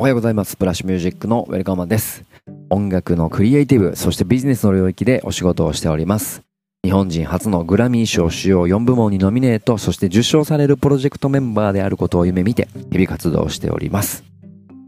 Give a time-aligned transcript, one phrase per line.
[0.00, 0.56] おはようございます。
[0.58, 2.24] ブラッシュミュージックのウェルカムマンです。
[2.70, 6.40] 音楽のクリエイティブ、そしてビジネスの領域でお仕事をしております。
[6.82, 14.24] 日本人初のグラミー賞主要4部門にノミネート、そして受賞されるプロジェクトメンバーであることを夢見て、日々活動しております。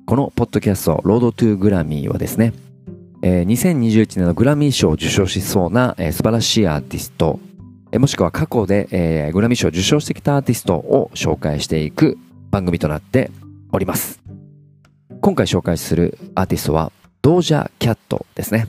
[0.06, 2.54] このポッドキャスト、ロードトゥーグラミーはですね、
[3.20, 7.38] えー、2021年のグラミー賞を受賞しそうな、えー、素晴らしいアーティスト、
[7.92, 12.16] えー、もしくは過去で、えー、グラミー賞を受賞してきたアーティストを紹介していく
[12.50, 13.30] 番組となって
[13.72, 14.21] おります。
[15.22, 16.90] 今回紹介するアーティストは、
[17.22, 18.66] ドージャ・キャットですね。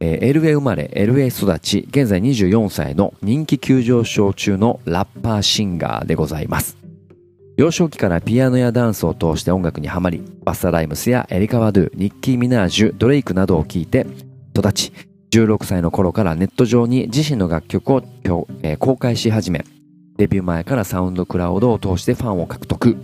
[0.00, 6.78] えー、LA 生まれ、LA 育ち、現在24歳の人気急上昇中のラッパーシンガーでございます。
[7.58, 14.06] 幼少期からピアノやダンスを通して音楽にはまり、バスタライムスやエリカ・ワドゥ、ニッキー・ミナージュ、ドレイクなどを聴いて
[14.56, 14.90] 育ち、
[15.32, 18.02] 16歳の頃からネット上に自身の楽曲を、
[18.62, 19.66] えー、公開し始め、
[20.16, 22.96] デビュー前からサウンドクラウドを通してファンを獲得。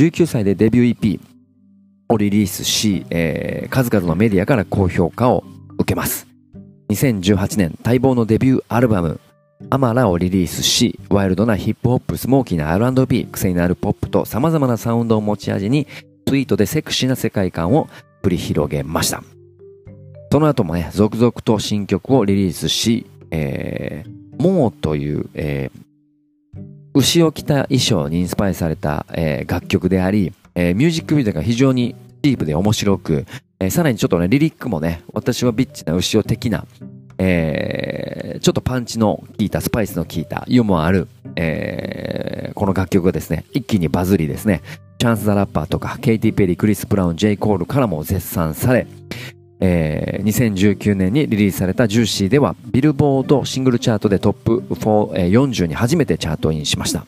[0.00, 1.33] 19歳でデビュー EP、
[2.08, 5.44] をリリースし、えー、数々のメディアから高評価を
[5.78, 6.26] 受けます。
[6.90, 9.20] 2018年待望のデビューアルバム、
[9.70, 15.86] アマラをリリースし、ワイルドなヒップホップ、スモーキーな R&B、癖になるポップと様々なサウンドを持ち味に、
[16.28, 17.88] スイートでセクシーな世界観を
[18.22, 19.22] 繰り広げました。
[20.30, 26.60] その後もね、続々と新曲をリリースし、えー、モーという、えー、
[26.94, 33.26] 牛を着た衣装にインスパイされた、えー、楽曲であり、えー、ミュージックビデオが非常にディープで面白く、
[33.60, 36.66] えー、さらにちょっとね、リリックもね、私はビッチな牛よ的な、
[37.18, 44.62] えー、ちょっとパンチの効いた、スパイスの効いた、ユーモアある、えー、この楽曲がですね、一気にバズりですね、
[44.98, 48.86] チャンス・ザ・ラッパーとか、ケイティ・ペリー、クリス・ブラウン、ジェイ・コールからも絶賛され、
[49.60, 57.06] えー、2019年にリリースされたジューシーでは、ビルボードシングルチャートでトップ40に初めてチャートインしました。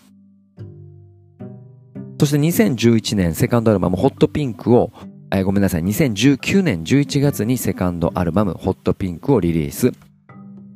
[2.18, 4.90] そして2011年セカンドアルバムホットピンクを、
[5.30, 9.92] えー、ごめんなさい、2019年11月にセカンドアルバムホットピンクをリリース。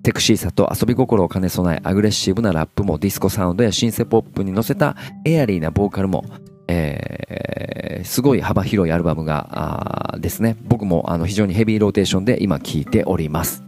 [0.04, 6.24] セクシーさと遊び心を兼ね備え、アグレッシブなラップもディスコサウンドやシンセポップに乗せたエアリーなボーカルも、
[6.68, 13.62] えー、すごい幅広いアルバムがですね、僕もあの非常にヘビーローテーションで今聴いております。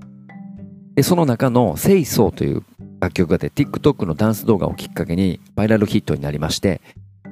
[0.94, 2.62] でその中の「セイソーという
[3.00, 6.80] 楽曲がで TikTok のダンス動画をきっかけにバイラルヒットになりまして、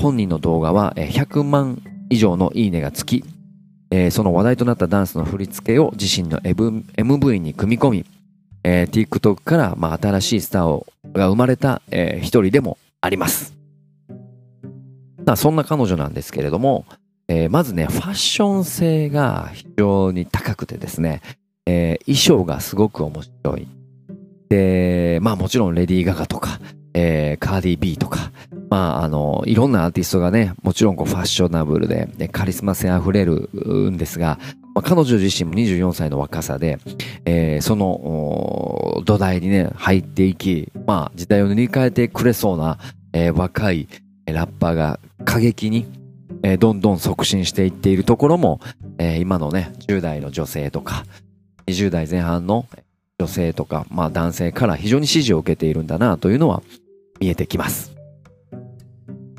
[0.01, 3.25] 本人の動画は100万以上のいいねがつき、
[3.91, 8.07] えー、その話題となったダンスの振り付けを自身の MV に組み込み、
[8.65, 13.55] えー、TikTok から、まあ、新しいスターをが生まれた、えー、一人でもあります。
[15.27, 16.87] まあ、そんな彼女なんですけれども、
[17.29, 21.21] えー、まずね、ファッション性が非常に高くてですね、
[21.67, 23.69] えー、衣装がすごく面白い。
[24.49, 26.59] で、まあもちろんレディー・ガガとか、
[26.95, 28.33] えー、カーディー・ビーとか、
[28.71, 33.51] まあ、あの、いろんなアーティストがね、もちろんこうファッショナブルで、でカリスマ性あふれる
[33.91, 34.39] んですが、
[34.75, 36.79] まあ、彼女自身も24歳の若さで、
[37.25, 42.79] えー、その土台にね、入っていき、まあ、時代を塗り替えてくれそうな、
[43.13, 43.89] えー、若い
[44.27, 45.87] ラッパーが過激に、
[46.45, 48.61] えー、どんどん促進していっているところも、
[48.99, 51.05] えー、今のね、10代の女性とか、
[51.67, 52.67] 20代前半の
[53.19, 56.63] 女性とか、まあ男性から非常に支持を受けているんだなというのは
[57.19, 57.90] 見えてきます。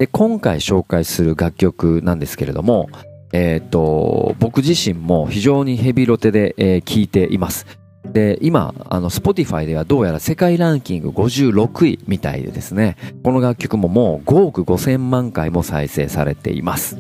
[0.02, 2.90] で、今回紹介する楽曲なんですけれども、
[3.34, 7.68] えっ、ー、と、僕自身も非常にヘビロテで、えー、いています。
[8.12, 16.98] で、今、あの、Spotify ではどうやら世界ランキング56位みたいでですね、この楽曲ももう5億5千万回も再生されています。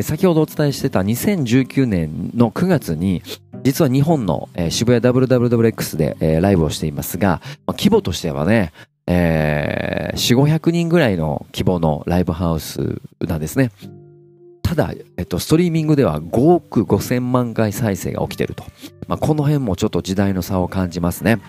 [0.00, 3.22] 先ほどお伝えしてた2019年の9月に、
[3.62, 8.72] 実は日本の、えー、渋谷 WWX で、えー、ライブをしていますが、まあ、規模としてはね、
[9.10, 13.70] えー、4、500人ぐらいの規模のライブハウスなんですね。
[14.62, 18.64] ただ、えっと、ストリーミングでは5億5千万回再生が起きてると。
[19.06, 21.40] まあ、この辺もちょっと時代の差を感じますね。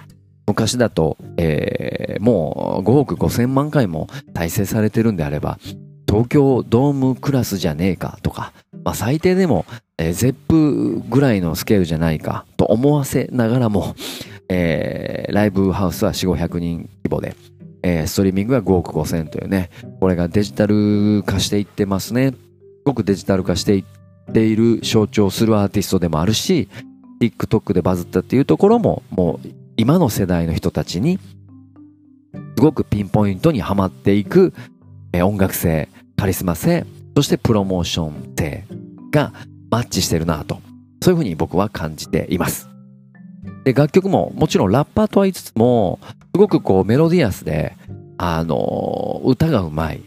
[0.47, 5.59] 昔だと、えー、もう5億5千万回も再生されてるんであれば、
[6.07, 8.53] 東京ドームクラスじゃねえかとか、
[8.85, 9.65] まあ、最低でも、
[9.97, 13.95] えー、ゼップぐらいのスケールじゃないかと思わせながらも、
[14.49, 17.35] えー、ライブハウスは4、500人規模で、
[17.83, 19.69] えー、ストリーミングは5億5千というね、
[19.99, 22.31] これがデジタル化していってますね。
[22.31, 22.37] す
[22.85, 26.67] ごくデジタル化していっている象徴するアーティストでもあるし、
[27.21, 29.47] TikTok でバズったっていうところも、もう
[29.77, 31.19] 今の世代の人たちに、
[32.55, 34.53] すごくピンポイントにはまっていく、
[35.13, 36.85] えー、音楽性、カリスマ性、
[37.15, 38.65] そしてプロモーション性
[39.11, 39.33] が
[39.69, 40.61] マッチしてるなと、
[41.01, 42.68] そういうふうに僕は感じています。
[43.63, 45.99] で、楽曲ももちろんラッパーとは言いつつも、
[46.33, 47.75] すごくこうメロディアスで、
[48.17, 50.01] あの、歌がうまい。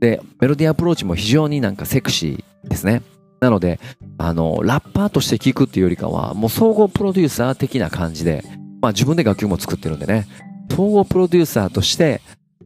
[0.00, 3.02] で、メロディアプローチも非常になんかセクシーですね。
[3.40, 3.80] なので、
[4.18, 8.44] あの、ラッパーとして聴くっていうよりかは、もう総合プロデューサー的な感じで、
[8.80, 10.26] まあ自分で楽曲も作ってるんでね、
[10.70, 12.20] 総合プロデューサーとして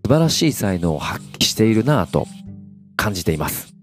[0.04, 2.26] 素晴らしい才能を発揮しているなぁと
[2.96, 3.74] 感じています。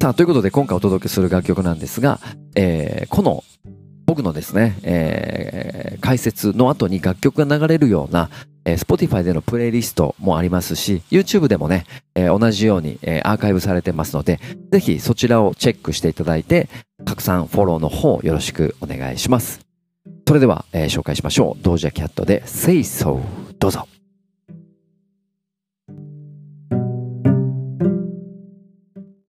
[0.00, 2.20] さあ、ということで今回お届けする楽曲なんですが、
[2.56, 3.44] えー、この
[4.12, 8.28] 僕のですね、えー、解説の後に楽曲が流れるような、
[8.66, 14.38] えー、Spotify でのプレイリストもありますし、YouTube でもね、えー、同じように、えー、アーカイブされてますので、
[14.70, 16.68] ぜひそちらをチェックしていただいて、
[17.06, 19.60] 拡散フォローの方よろしくお願いします。
[20.28, 21.62] それでは、えー、紹介しましょう。
[21.62, 23.18] ドージャキャットで Say So
[23.58, 23.91] どうぞ。